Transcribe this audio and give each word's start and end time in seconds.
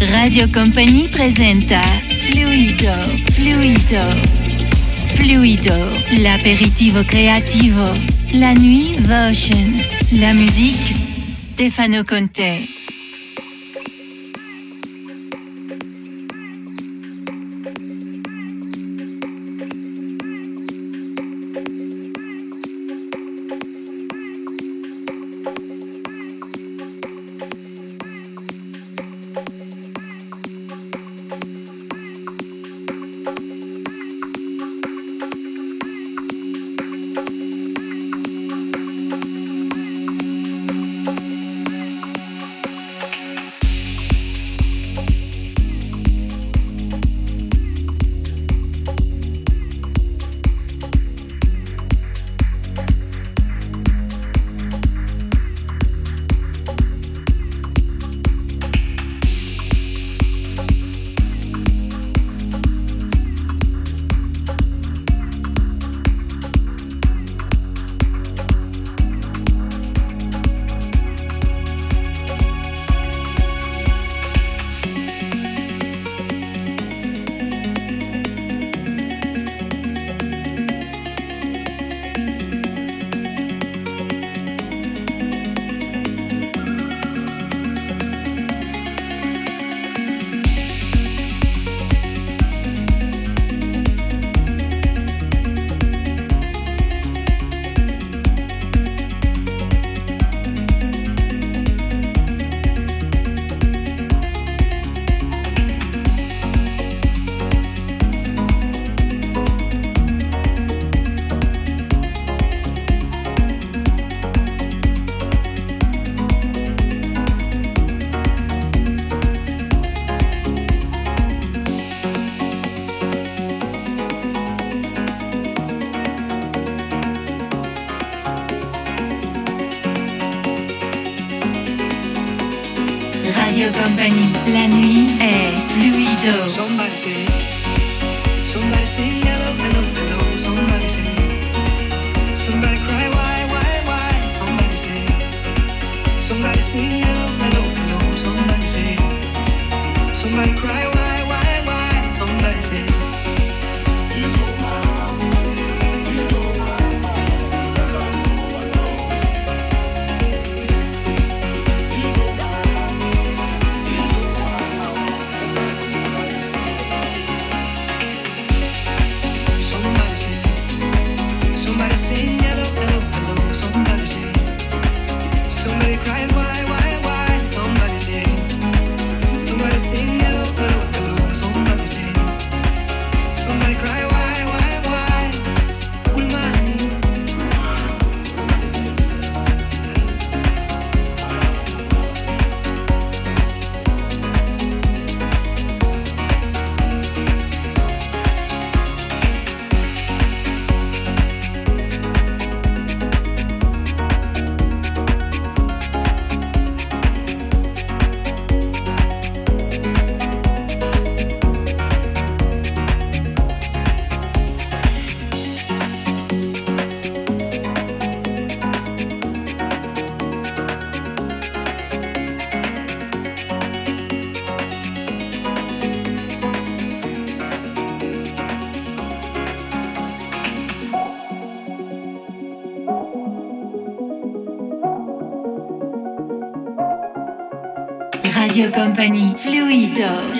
Radio 0.00 0.48
Company 0.52 1.08
presenta 1.08 1.82
Fluido, 2.26 2.94
Fluido, 3.32 4.00
Fluido, 5.16 5.90
l'aperitivo 6.22 7.02
creativo, 7.04 7.82
la 8.34 8.54
nuit 8.54 9.00
Votion, 9.00 9.74
la 10.20 10.32
musique 10.34 10.94
Stefano 11.30 12.04
Conte. 12.04 12.97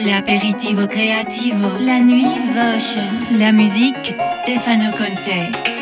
Fluido, 0.09 0.15
l'aperitivo 0.15 0.87
creativo, 0.87 1.77
la 1.79 2.01
nuit 2.01 2.41
Votion, 2.53 3.39
la 3.39 3.53
musique 3.53 4.17
Stefano 4.19 4.91
Conte. 4.97 5.78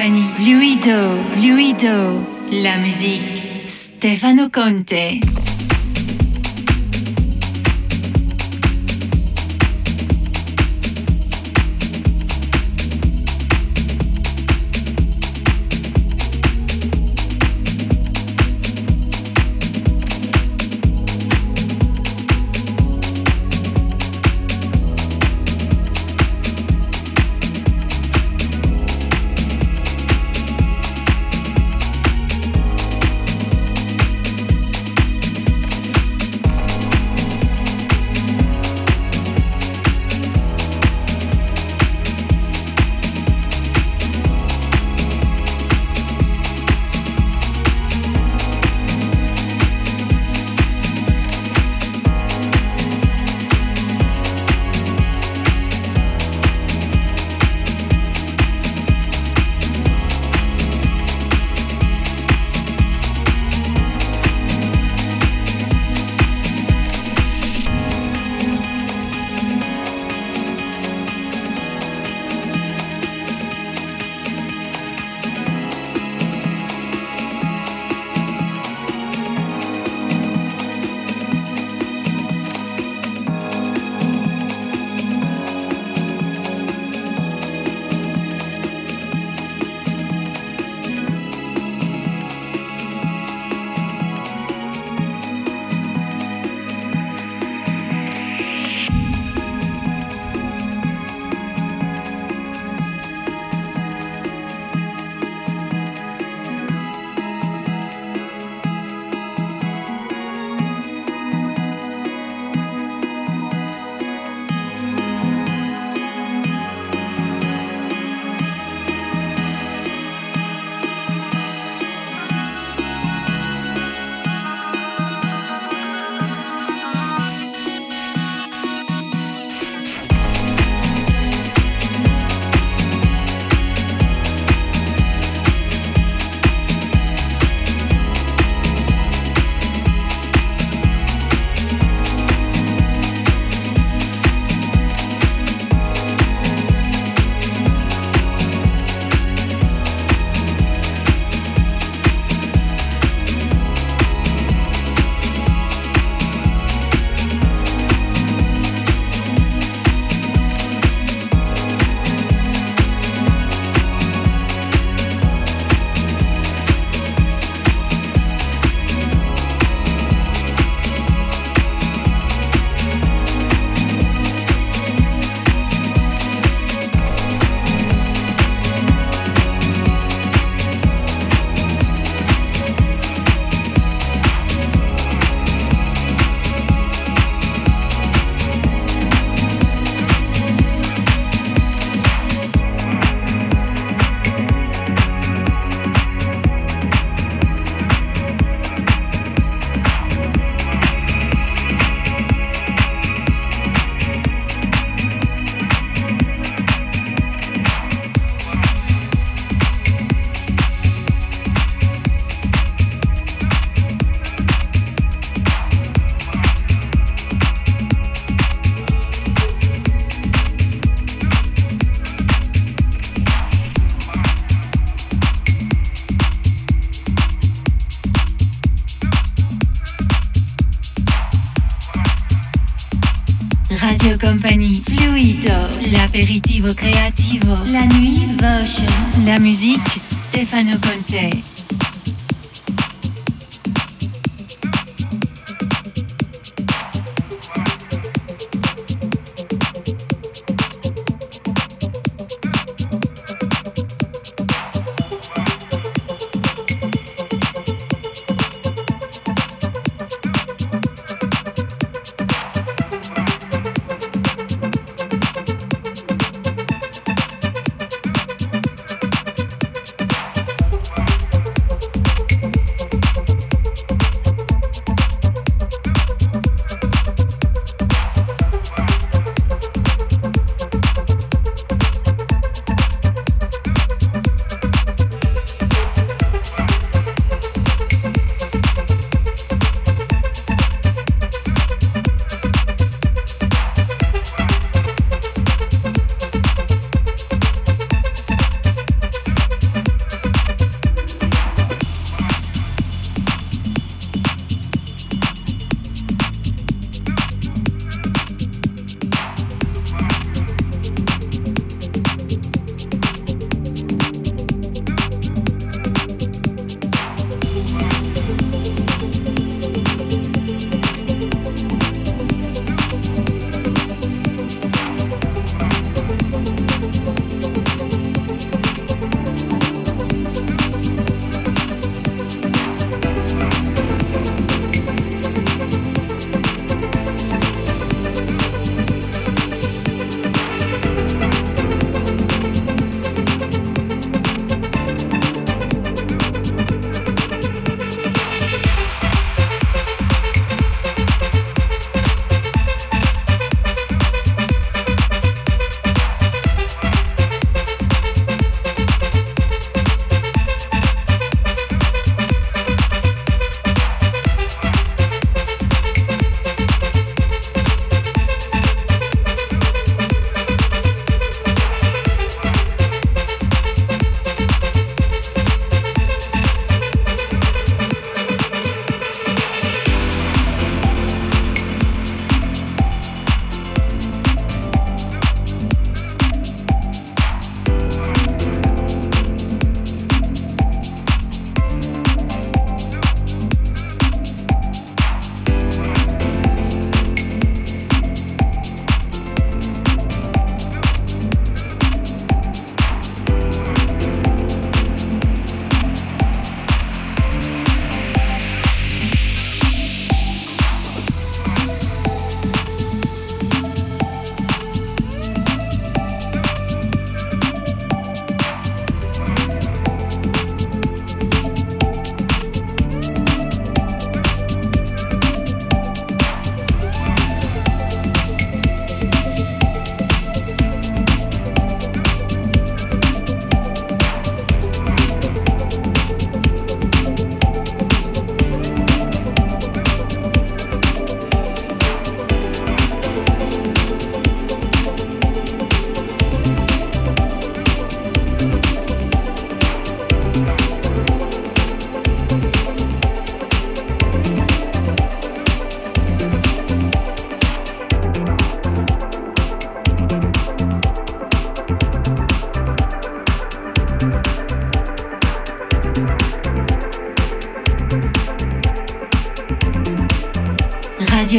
Company. 0.00 0.30
Fluido, 0.34 1.22
fluido. 1.34 2.26
La 2.62 2.78
musique. 2.78 3.68
Stefano 3.68 4.48
Conte. 4.50 5.20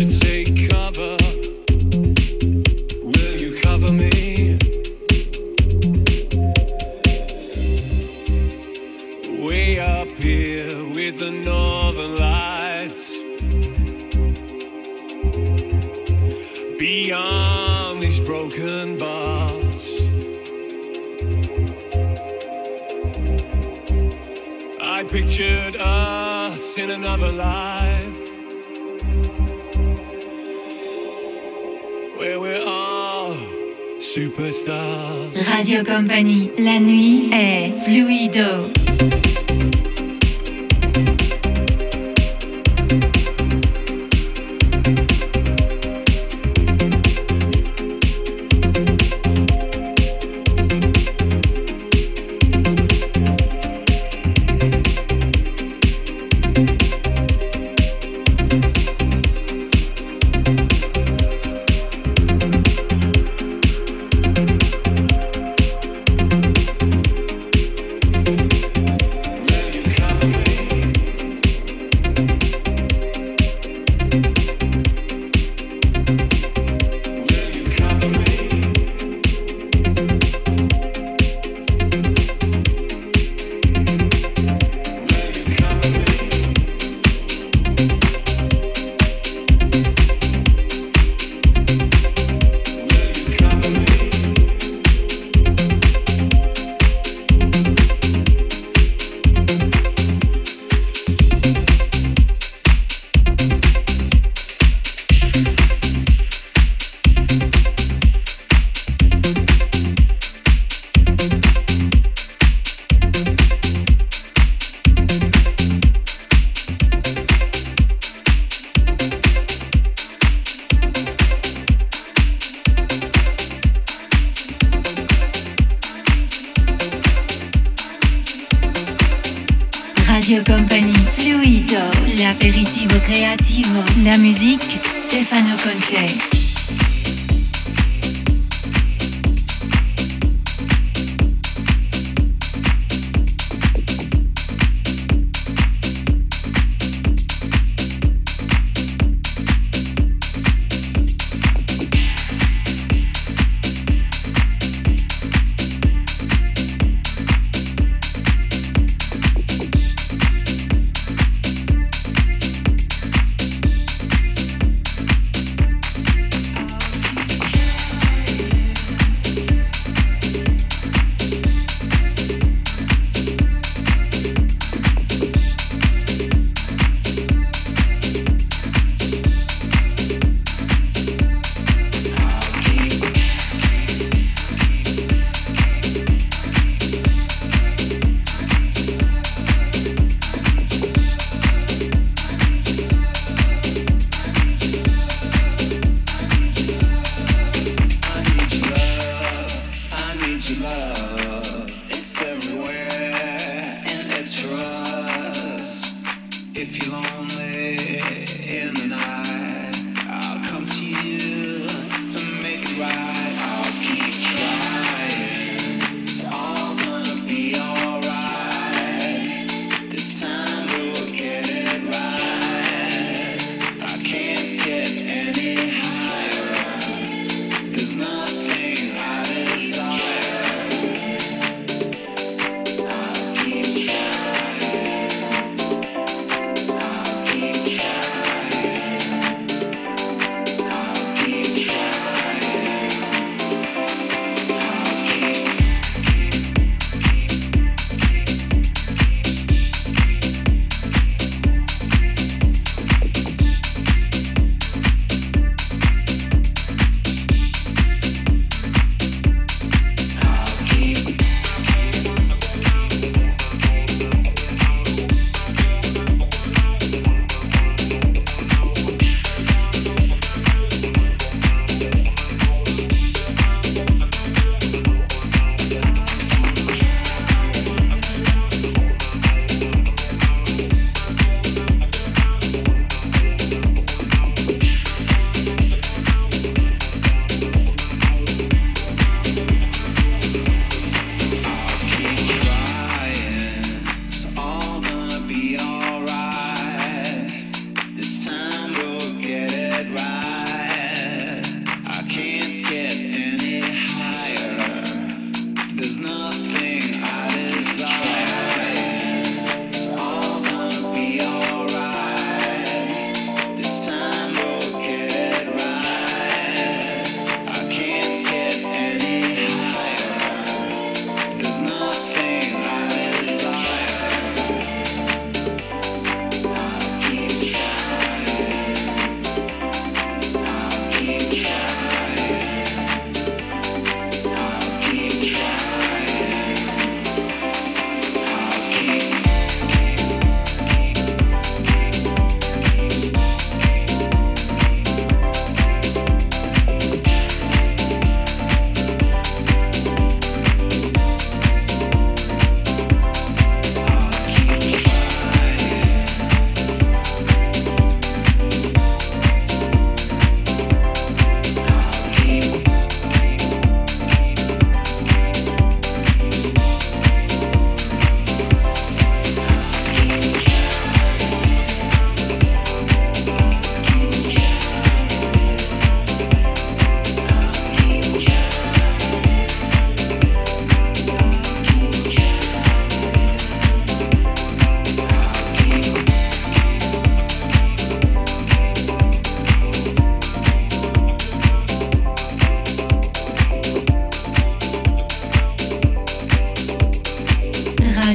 Radio 0.00 0.39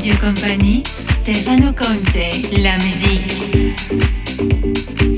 Radio 0.05 0.19
Company, 0.19 0.83
Stefano 0.85 1.73
Conte, 1.73 2.29
la 2.61 2.77
musique. 2.77 5.14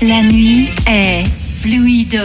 La 0.00 0.22
nuit 0.22 0.66
est 0.86 1.26
fluido. 1.60 2.24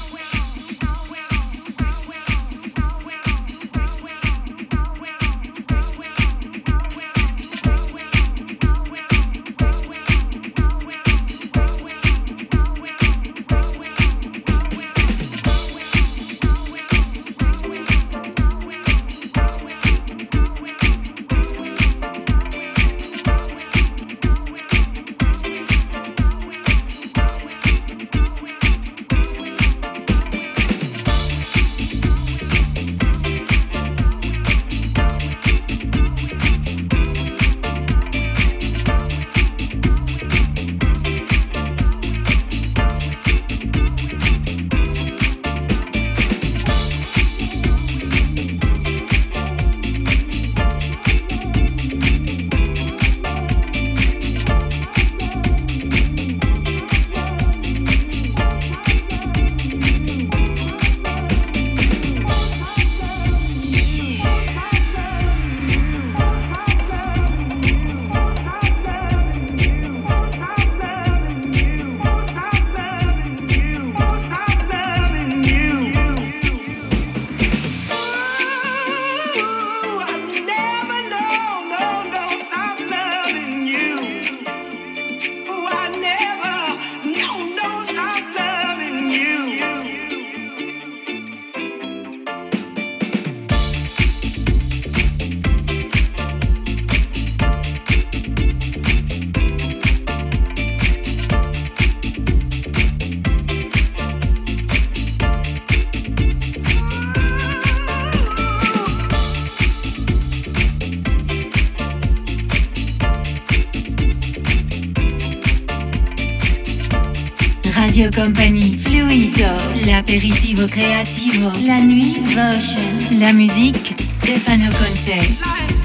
La 121.65 121.81
nuit 121.81 122.17
Votion, 122.23 123.19
la 123.19 123.33
musique 123.33 123.93
Stefano 123.99 124.71
Conte. 124.71 125.80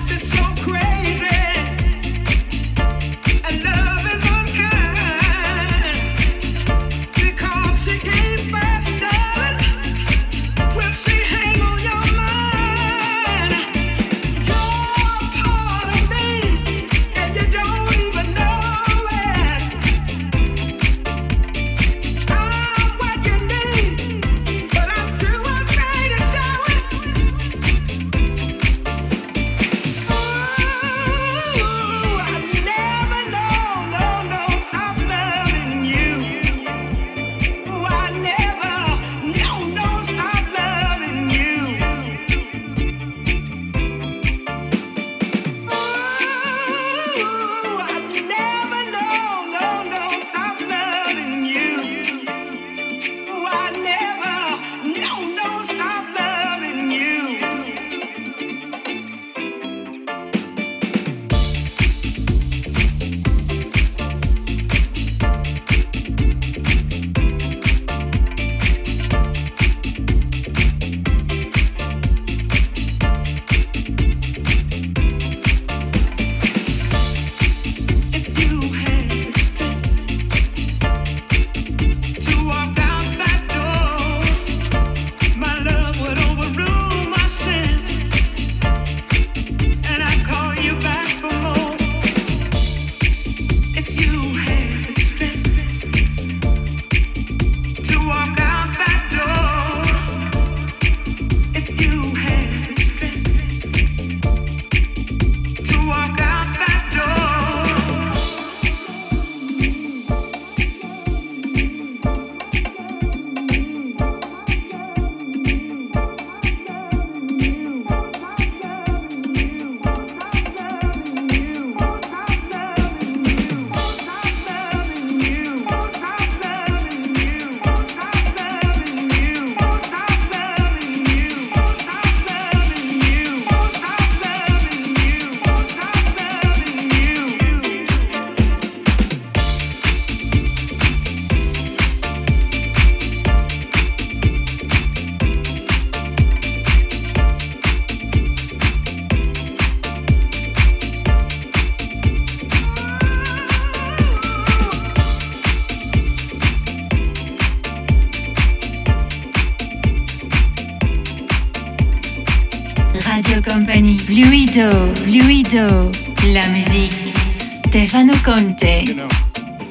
La 165.57 166.47
musique, 166.49 167.15
Stefano 167.39 168.13
Conte. 168.23 168.83
You 168.85 168.95
know, 168.95 169.09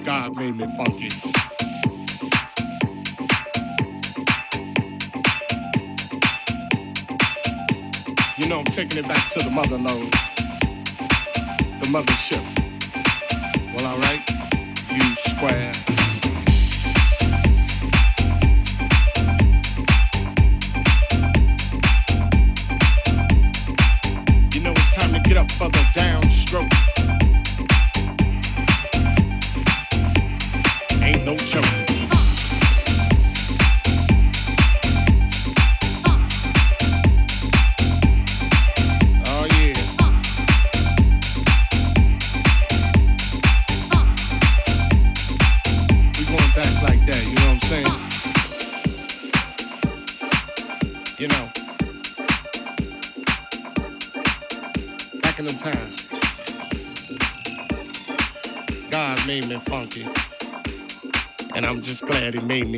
God 0.03 0.35
made 0.35 0.55
me 0.55 0.65
funky. 0.75 1.09
You 8.35 8.49
know, 8.49 8.61
I'm 8.61 8.65
taking 8.65 8.97
it 8.97 9.07
back 9.07 9.29
to 9.33 9.43
the 9.43 9.51
motherland, 9.51 10.11
the 11.81 11.87
mothership. 11.91 12.64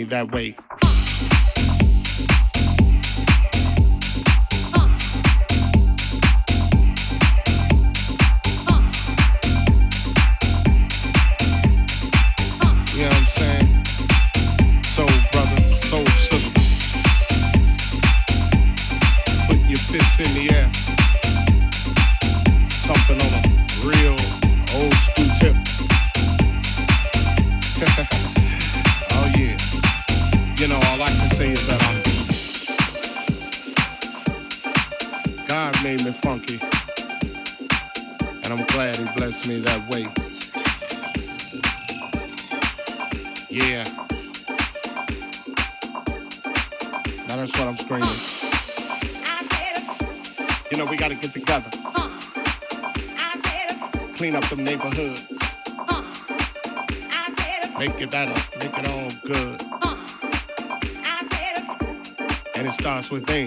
that 0.09 0.31
way. 0.31 0.56
frequent 63.17 63.27
thing. 63.27 63.46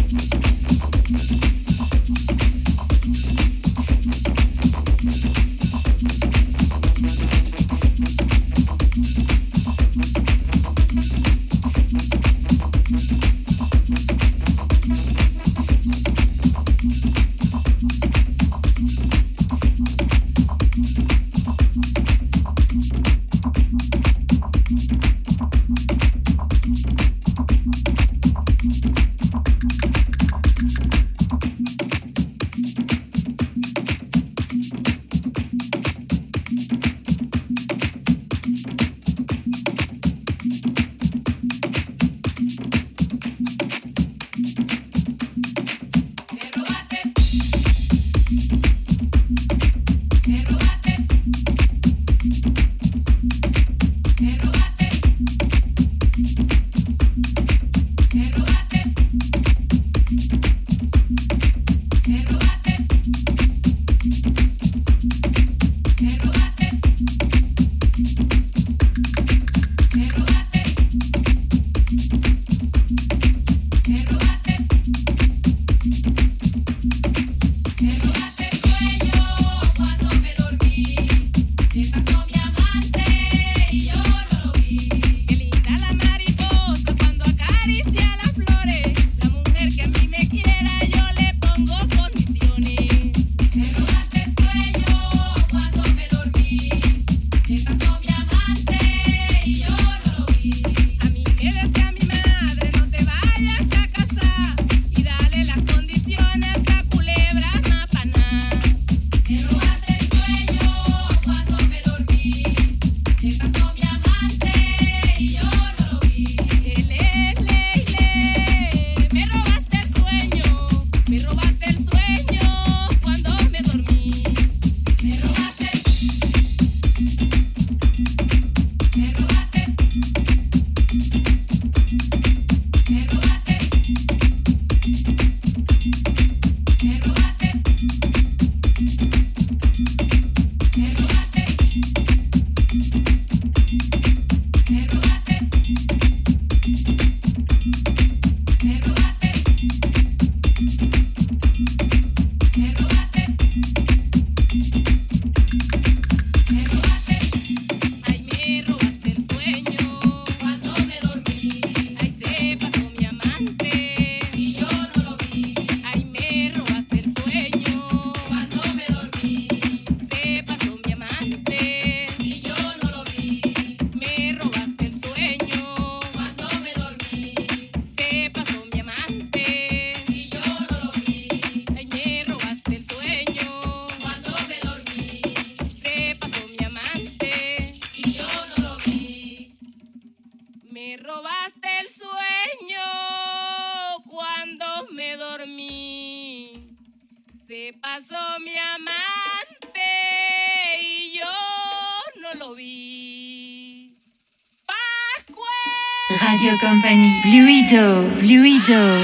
Fluido, 207.71 208.03
fluido, 208.19 208.99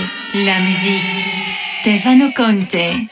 la 0.45 0.59
musique, 0.59 1.53
Stefano 1.79 2.33
Conte. 2.35 3.07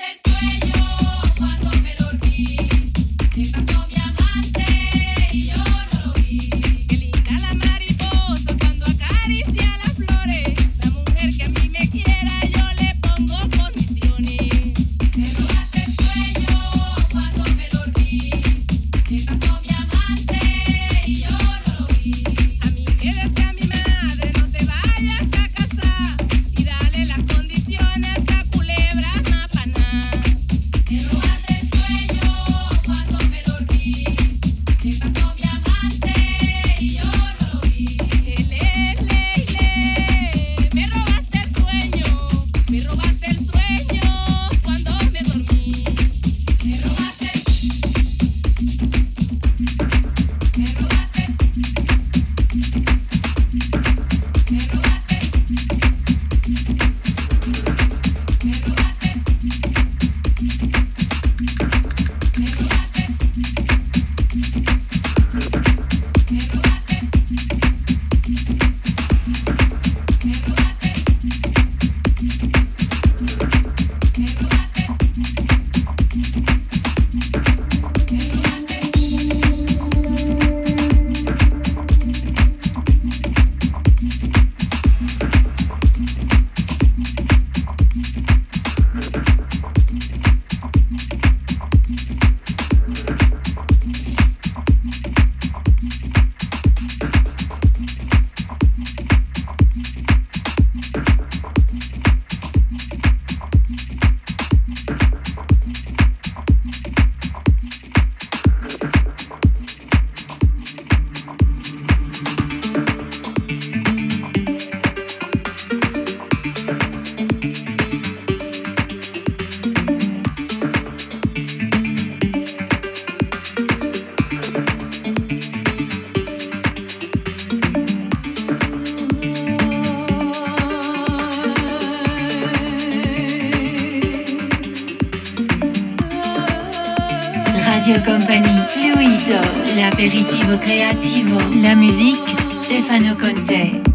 Radio 137.86 138.01
Company, 138.01 138.65
Fluido, 138.67 139.39
l'aperitivo 139.75 140.57
creativo, 140.57 141.38
la 141.61 141.75
musique 141.75 142.33
Stefano 142.63 143.15
Conte. 143.15 143.94